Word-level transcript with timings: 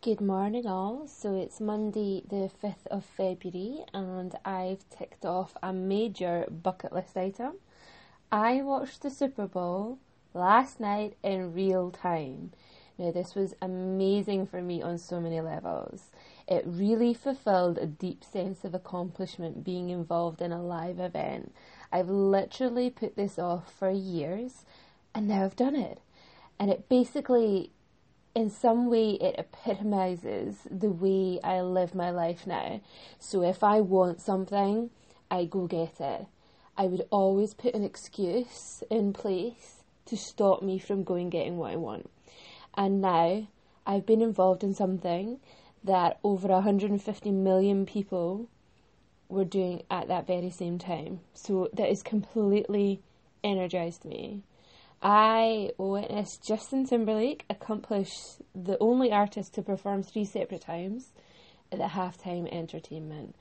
Good 0.00 0.20
morning, 0.20 0.64
all. 0.64 1.08
So 1.08 1.34
it's 1.34 1.60
Monday, 1.60 2.22
the 2.30 2.48
5th 2.62 2.86
of 2.88 3.04
February, 3.04 3.84
and 3.92 4.32
I've 4.44 4.88
ticked 4.96 5.24
off 5.24 5.56
a 5.60 5.72
major 5.72 6.46
bucket 6.48 6.92
list 6.92 7.16
item. 7.16 7.54
I 8.30 8.62
watched 8.62 9.02
the 9.02 9.10
Super 9.10 9.48
Bowl 9.48 9.98
last 10.34 10.78
night 10.78 11.16
in 11.24 11.52
real 11.52 11.90
time. 11.90 12.52
Now, 12.96 13.10
this 13.10 13.34
was 13.34 13.56
amazing 13.60 14.46
for 14.46 14.62
me 14.62 14.80
on 14.80 14.98
so 14.98 15.20
many 15.20 15.40
levels. 15.40 16.12
It 16.46 16.62
really 16.64 17.12
fulfilled 17.12 17.76
a 17.76 17.86
deep 17.86 18.22
sense 18.22 18.62
of 18.62 18.74
accomplishment 18.74 19.64
being 19.64 19.90
involved 19.90 20.40
in 20.40 20.52
a 20.52 20.62
live 20.62 21.00
event. 21.00 21.52
I've 21.90 22.08
literally 22.08 22.88
put 22.88 23.16
this 23.16 23.36
off 23.36 23.74
for 23.76 23.90
years, 23.90 24.64
and 25.12 25.26
now 25.26 25.44
I've 25.44 25.56
done 25.56 25.74
it. 25.74 25.98
And 26.56 26.70
it 26.70 26.88
basically 26.88 27.72
in 28.38 28.48
some 28.48 28.86
way 28.88 29.18
it 29.20 29.34
epitomizes 29.36 30.58
the 30.70 30.88
way 30.88 31.40
I 31.42 31.60
live 31.60 31.92
my 31.92 32.10
life 32.10 32.46
now. 32.46 32.80
So 33.18 33.42
if 33.42 33.64
I 33.64 33.80
want 33.80 34.20
something, 34.20 34.90
I 35.28 35.44
go 35.44 35.66
get 35.66 36.00
it. 36.00 36.26
I 36.76 36.86
would 36.86 37.02
always 37.10 37.52
put 37.52 37.74
an 37.74 37.82
excuse 37.82 38.84
in 38.88 39.12
place 39.12 39.82
to 40.06 40.16
stop 40.16 40.62
me 40.62 40.78
from 40.78 41.02
going 41.02 41.30
getting 41.30 41.56
what 41.56 41.72
I 41.72 41.76
want. 41.76 42.08
And 42.76 43.00
now 43.00 43.48
I've 43.84 44.06
been 44.06 44.22
involved 44.22 44.62
in 44.62 44.72
something 44.72 45.40
that 45.82 46.20
over 46.22 46.46
150 46.46 47.32
million 47.32 47.86
people 47.86 48.48
were 49.28 49.44
doing 49.44 49.82
at 49.90 50.06
that 50.06 50.28
very 50.28 50.50
same 50.50 50.78
time. 50.78 51.18
So 51.34 51.70
that 51.72 51.88
has 51.88 52.04
completely 52.04 53.02
energized 53.42 54.04
me. 54.04 54.44
I 55.00 55.70
witnessed 55.78 56.44
Justin 56.46 56.84
Timberlake 56.84 57.44
accomplish 57.48 58.10
the 58.54 58.76
only 58.80 59.12
artist 59.12 59.54
to 59.54 59.62
perform 59.62 60.02
three 60.02 60.24
separate 60.24 60.62
times 60.62 61.12
at 61.70 61.78
the 61.78 61.84
halftime 61.84 62.52
entertainment. 62.52 63.36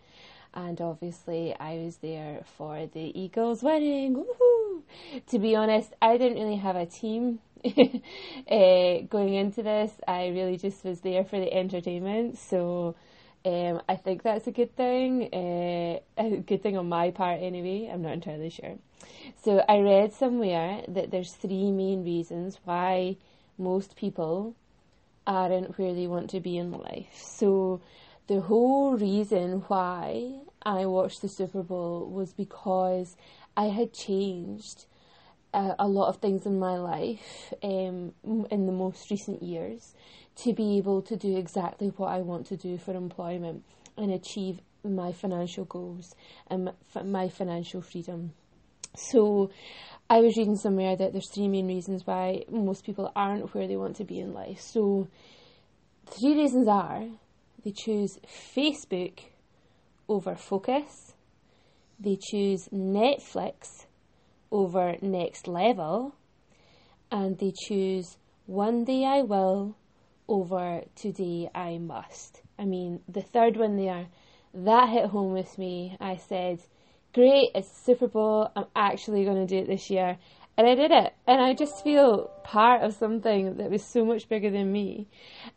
And 0.53 0.79
obviously, 0.81 1.55
I 1.59 1.77
was 1.77 1.97
there 1.97 2.41
for 2.57 2.85
the 2.85 3.19
Eagles 3.19 3.63
winning. 3.63 4.13
Woo-hoo! 4.13 4.83
To 5.27 5.39
be 5.39 5.55
honest, 5.55 5.93
I 6.01 6.17
didn't 6.17 6.41
really 6.41 6.57
have 6.57 6.75
a 6.75 6.85
team 6.85 7.39
uh, 7.65 8.99
going 9.09 9.33
into 9.33 9.63
this. 9.63 9.91
I 10.07 10.27
really 10.27 10.57
just 10.57 10.83
was 10.83 11.01
there 11.01 11.23
for 11.23 11.39
the 11.39 11.53
entertainment. 11.53 12.37
So 12.37 12.95
um, 13.45 13.81
I 13.87 13.95
think 13.95 14.23
that's 14.23 14.47
a 14.47 14.51
good 14.51 14.75
thing. 14.75 15.29
Uh, 15.33 15.99
a 16.17 16.37
good 16.37 16.63
thing 16.63 16.77
on 16.77 16.89
my 16.89 17.11
part, 17.11 17.41
anyway. 17.41 17.89
I'm 17.91 18.01
not 18.01 18.13
entirely 18.13 18.49
sure. 18.49 18.77
So 19.43 19.63
I 19.67 19.79
read 19.79 20.13
somewhere 20.13 20.83
that 20.87 21.11
there's 21.11 21.33
three 21.33 21.71
main 21.71 22.03
reasons 22.03 22.59
why 22.63 23.17
most 23.57 23.95
people 23.95 24.55
aren't 25.25 25.77
where 25.77 25.93
they 25.93 26.07
want 26.07 26.29
to 26.31 26.39
be 26.39 26.57
in 26.57 26.71
life. 26.71 27.21
So 27.21 27.81
the 28.27 28.41
whole 28.41 28.97
reason 28.97 29.63
why 29.67 30.39
I 30.63 30.85
watched 30.85 31.21
the 31.21 31.29
Super 31.29 31.63
Bowl 31.63 32.09
was 32.09 32.33
because 32.33 33.15
I 33.55 33.65
had 33.65 33.93
changed 33.93 34.85
a 35.79 35.87
lot 35.87 36.09
of 36.09 36.17
things 36.17 36.45
in 36.45 36.59
my 36.59 36.77
life 36.77 37.53
um, 37.63 38.13
in 38.23 38.65
the 38.65 38.71
most 38.71 39.09
recent 39.09 39.41
years 39.41 39.95
to 40.43 40.53
be 40.53 40.77
able 40.77 41.01
to 41.01 41.15
do 41.15 41.35
exactly 41.35 41.87
what 41.97 42.09
I 42.09 42.19
want 42.19 42.45
to 42.47 42.57
do 42.57 42.77
for 42.77 42.93
employment 42.93 43.63
and 43.97 44.11
achieve 44.11 44.59
my 44.83 45.11
financial 45.11 45.65
goals 45.65 46.15
and 46.47 46.71
my 47.03 47.29
financial 47.29 47.81
freedom. 47.81 48.33
So, 48.95 49.49
I 50.09 50.21
was 50.21 50.37
reading 50.37 50.55
somewhere 50.55 50.95
that 50.95 51.11
there's 51.11 51.29
three 51.33 51.47
main 51.47 51.67
reasons 51.67 52.05
why 52.05 52.43
most 52.49 52.85
people 52.85 53.11
aren't 53.15 53.53
where 53.53 53.67
they 53.67 53.75
want 53.75 53.97
to 53.97 54.05
be 54.05 54.19
in 54.19 54.33
life. 54.33 54.61
So, 54.61 55.07
three 56.05 56.35
reasons 56.35 56.67
are 56.67 57.05
they 57.63 57.71
choose 57.71 58.17
Facebook 58.55 59.19
over 60.07 60.35
focus, 60.35 61.13
they 61.99 62.17
choose 62.31 62.69
Netflix 62.71 63.86
over 64.51 64.95
next 65.01 65.47
level, 65.47 66.15
and 67.11 67.37
they 67.37 67.53
choose 67.67 68.17
one 68.45 68.83
day 68.83 69.05
I 69.05 69.21
will 69.21 69.75
over 70.27 70.81
today 70.95 71.49
I 71.53 71.77
must. 71.77 72.41
I 72.59 72.65
mean, 72.65 73.01
the 73.07 73.21
third 73.21 73.57
one 73.57 73.77
there, 73.77 74.07
that 74.53 74.89
hit 74.89 75.05
home 75.05 75.33
with 75.33 75.57
me. 75.57 75.95
I 75.99 76.17
said, 76.17 76.59
Great, 77.13 77.51
it's 77.55 77.85
Super 77.85 78.07
Bowl, 78.07 78.51
I'm 78.55 78.65
actually 78.75 79.23
going 79.25 79.45
to 79.45 79.47
do 79.47 79.61
it 79.61 79.67
this 79.67 79.89
year. 79.89 80.17
And 80.57 80.67
I 80.67 80.75
did 80.75 80.91
it. 80.91 81.13
And 81.27 81.39
I 81.39 81.53
just 81.53 81.83
feel 81.83 82.31
part 82.43 82.81
of 82.81 82.93
something 82.93 83.57
that 83.57 83.69
was 83.69 83.83
so 83.83 84.03
much 84.03 84.27
bigger 84.27 84.49
than 84.49 84.71
me. 84.71 85.07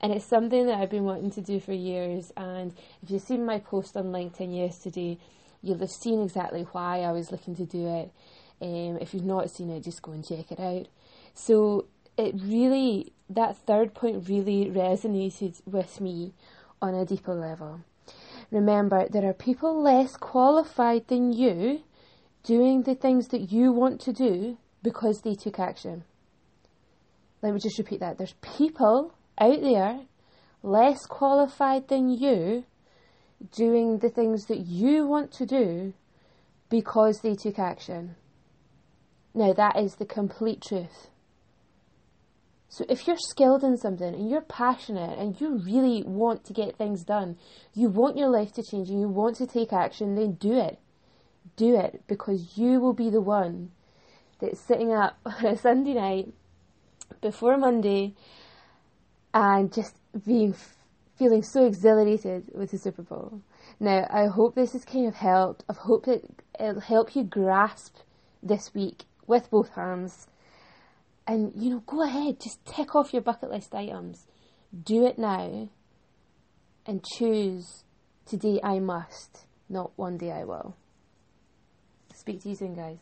And 0.01 0.13
it's 0.13 0.27
something 0.27 0.67
that 0.67 0.79
I've 0.79 0.91
been 0.91 1.05
wanting 1.05 1.31
to 1.33 1.41
do 1.41 1.59
for 1.59 1.73
years. 1.73 2.33
And 2.37 2.75
if 3.03 3.11
you've 3.11 3.23
seen 3.23 3.47
my 3.47 3.59
post 3.59 3.97
on 3.97 4.07
LinkedIn 4.07 4.55
yesterday, 4.55 5.19
you'll 5.63 5.79
have 5.79 5.91
seen 5.91 6.23
exactly 6.23 6.67
why 6.73 7.01
I 7.01 7.13
was 7.13 7.33
looking 7.33 7.57
to 7.57 7.65
do 7.65 7.87
it. 7.87 8.11
Um, 8.61 8.99
if 9.01 9.15
you've 9.15 9.25
not 9.25 9.51
seen 9.51 9.71
it, 9.71 9.85
just 9.85 10.03
go 10.03 10.13
and 10.13 10.27
check 10.27 10.53
it 10.53 10.61
out. 10.61 10.87
So 11.35 11.87
it 12.17 12.35
really, 12.43 13.13
that 13.31 13.57
third 13.57 13.95
point 13.95 14.29
really 14.29 14.67
resonated 14.67 15.61
with 15.67 16.01
me 16.01 16.35
on 16.83 16.95
a 16.95 17.07
deeper 17.07 17.35
level. 17.35 17.81
Remember, 18.51 19.09
there 19.09 19.29
are 19.29 19.35
people 19.35 19.83
less 19.83 20.17
qualified 20.17 21.07
than 21.09 21.33
you 21.33 21.83
doing 22.43 22.83
the 22.83 22.95
things 22.95 23.29
that 23.29 23.53
you 23.53 23.73
want 23.73 24.01
to 24.03 24.13
do 24.13 24.59
because 24.83 25.21
they 25.23 25.35
took 25.35 25.59
action. 25.59 26.05
Let 27.43 27.55
me 27.55 27.61
just 27.61 27.79
repeat 27.79 28.01
that. 28.01 28.19
There's 28.19 28.35
people 28.43 29.15
out 29.39 29.61
there 29.61 30.01
less 30.63 31.07
qualified 31.07 31.89
than 31.89 32.11
you 32.11 32.65
doing 33.53 33.99
the 33.99 34.11
things 34.11 34.45
that 34.47 34.67
you 34.67 35.07
want 35.07 35.33
to 35.33 35.47
do 35.47 35.95
because 36.69 37.21
they 37.23 37.35
took 37.35 37.59
action. 37.59 38.17
Now, 39.35 39.53
that 39.53 39.79
is 39.79 39.97
the 39.97 40.07
complete 40.07 40.61
truth. 40.61 41.09
So 42.69 42.85
if 42.89 43.07
you're 43.07 43.19
skilled 43.19 43.65
in 43.65 43.77
something 43.77 44.15
and 44.15 44.31
you're 44.31 44.41
passionate 44.41 45.19
and 45.19 45.41
you 45.41 45.59
really 45.59 46.05
want 46.05 46.45
to 46.45 46.53
get 46.53 46.77
things 46.77 47.03
done, 47.03 47.37
you 47.75 47.89
want 47.89 48.17
your 48.17 48.29
life 48.29 48.53
to 48.53 48.63
change 48.63 48.89
and 48.91 49.01
you 49.01 49.09
want 49.09 49.37
to 49.37 49.47
take 49.47 49.73
action, 49.73 50.15
then 50.15 50.35
do 50.35 50.57
it. 50.57 50.79
Do 51.57 51.77
it 51.77 52.03
because 52.07 52.57
you 52.57 52.79
will 52.79 52.93
be 52.93 53.11
the 53.11 53.21
one 53.21 53.73
that's 54.41 54.61
sitting 54.61 54.93
up 54.93 55.19
on 55.27 55.45
a 55.45 55.57
Sunday 55.57 55.95
night 55.95 56.33
before 57.21 57.57
Monday 57.57 58.15
and 59.35 59.73
just 59.73 59.97
being 60.25 60.55
feeling 61.19 61.43
so 61.43 61.67
exhilarated 61.67 62.45
with 62.55 62.71
the 62.71 62.79
Super 62.79 63.03
Bowl. 63.03 63.43
Now, 63.81 64.07
I 64.11 64.27
hope 64.27 64.55
this 64.55 64.73
has 64.73 64.85
kind 64.85 65.07
of 65.07 65.17
helped. 65.17 65.65
I 65.69 65.75
hope 65.75 66.05
that 66.07 66.23
it'll 66.59 66.81
help 66.81 67.17
you 67.17 67.25
grasp 67.25 67.97
this 68.43 68.73
week 68.75 69.03
with 69.31 69.49
both 69.49 69.71
hands 69.71 70.27
and, 71.27 71.53
you 71.55 71.71
know, 71.71 71.83
go 71.87 72.03
ahead, 72.03 72.41
just 72.41 72.65
tick 72.67 72.95
off 72.95 73.13
your 73.13 73.23
bucket 73.23 73.51
list 73.51 73.75
items. 73.75 74.27
Do 74.85 75.07
it 75.07 75.19
now 75.19 75.69
and 76.85 77.05
choose 77.05 77.85
today 78.27 78.61
I 78.63 78.81
must, 78.81 79.47
not 79.69 79.93
one 79.97 80.19
day 80.19 80.33
I 80.33 80.45
will. 80.45 80.77
Speak 82.15 82.43
to 82.43 82.51
you 82.51 82.57
soon, 82.57 82.75
guys. 82.75 82.99